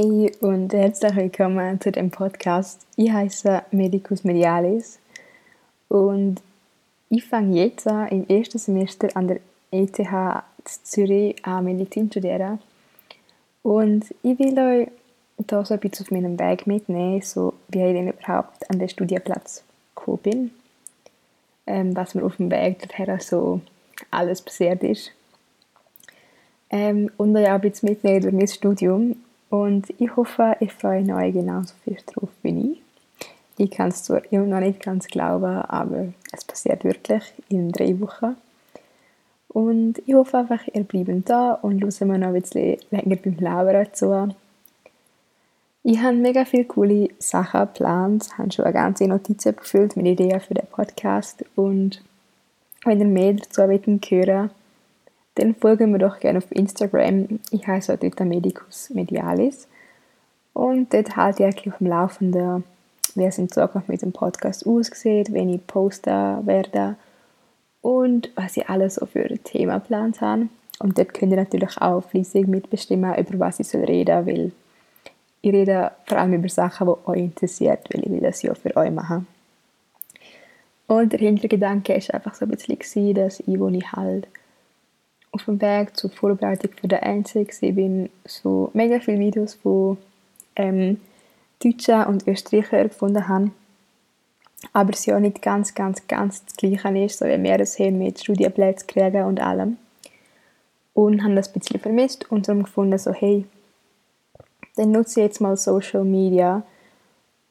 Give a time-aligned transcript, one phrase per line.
[0.00, 2.86] Hey und herzlich willkommen zu dem Podcast.
[2.94, 5.00] Ich heiße Medicus Medialis
[5.88, 6.40] und
[7.08, 9.40] ich fange jetzt an, im ersten Semester an der
[9.72, 9.98] ETH
[10.84, 12.60] Zürich an Medizin zu studieren.
[13.64, 14.88] Und ich will euch
[15.38, 18.88] da so ein bisschen auf meinem Weg mitnehmen, so wie ich denn überhaupt an den
[18.88, 19.64] Studienplatz
[19.96, 20.50] gekommen bin.
[21.66, 23.62] Ähm, was mir auf dem Weg dorthin so
[24.12, 25.10] alles passiert ist.
[26.70, 29.16] Ähm, und euch auch ein bisschen mitnehmen durch mein Studium
[29.50, 32.82] und ich hoffe, ich freue euch genauso viel drauf wie ich.
[33.56, 37.98] Ich kann es zwar immer noch nicht ganz glauben, aber es passiert wirklich in drei
[38.00, 38.36] Wochen.
[39.48, 43.36] Und ich hoffe einfach, ihr bleibt da und hört mir noch ein bisschen länger beim
[43.38, 44.34] Labern zu.
[45.82, 50.40] Ich habe mega viele coole Sachen geplant, habe schon eine ganze Notizen gefüllt mit Ideen
[50.40, 52.02] für den Podcast und
[52.84, 54.50] wenn ihr mehr dazu wollt hören
[55.38, 57.40] dann folgen wir doch gerne auf Instagram.
[57.50, 59.68] Ich heiße dort Medicus Medialis.
[60.52, 62.64] Und dort halte ich eigentlich auf dem Laufenden,
[63.14, 66.96] wie es in Zukunft mit dem Podcast aussieht, wenn ich posten werde
[67.80, 70.48] und was ich alles so für Thema geplant habe.
[70.80, 74.52] Und dort könnt ihr natürlich auch fließig mitbestimmen, über was ich reden soll, weil
[75.40, 78.76] ich rede vor allem über Sachen, die euch interessiert, weil ich will das ja für
[78.76, 79.26] euch machen.
[80.88, 84.26] Und der Hintergedanke war einfach so ein bisschen, dass ich, wo ich halt
[85.32, 87.24] auf dem Weg zur Vorbereitung für den
[87.60, 89.98] ich bin so mega viele Videos von
[90.56, 91.00] ähm,
[91.62, 93.50] Deutschen und Österreicher gefunden habe.
[94.72, 97.98] Aber es ja nicht ganz, ganz, ganz das Gleiche ist, so wie wir es haben
[97.98, 99.76] mit Studienplätzen kriegen und allem.
[100.94, 103.44] Und habe das ein bisschen vermisst und darum gefunden, so hey,
[104.76, 106.62] dann nutze ich jetzt mal Social Media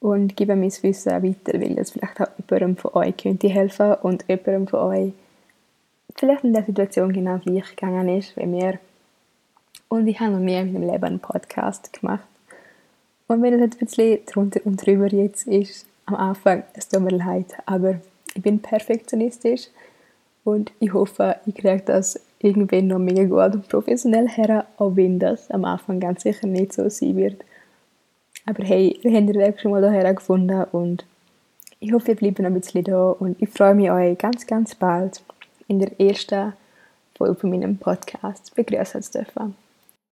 [0.00, 4.24] und gebe mein Wissen weiter, weil das vielleicht auch jemandem von euch könnte helfen und
[4.28, 5.12] jemandem von euch
[6.18, 8.78] vielleicht in der Situation genau gleich gegangen ist wie mir.
[9.88, 12.26] Und ich habe noch nie in meinem Leben einen Podcast gemacht.
[13.28, 17.16] Und wenn es ein bisschen drunter und drüber jetzt ist, am Anfang, es tut mir
[17.16, 18.00] leid, aber
[18.34, 19.68] ich bin perfektionistisch
[20.44, 25.18] und ich hoffe, ich kriege das irgendwann noch mega gut und professionell her, auch wenn
[25.18, 27.44] das am Anfang ganz sicher nicht so sein wird.
[28.46, 31.04] Aber hey, wir haben den Weg schon mal hierher gefunden und
[31.80, 34.74] ich hoffe, ihr bleibt noch ein bisschen da und ich freue mich, euch ganz, ganz
[34.74, 35.20] bald
[35.68, 36.54] in der ersten
[37.14, 39.54] Folge von meinem Podcast begrüßen zu dürfen.